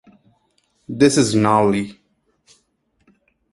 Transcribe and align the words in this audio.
This 0.89 1.15
is 1.15 1.35
gnarly. 1.35 2.01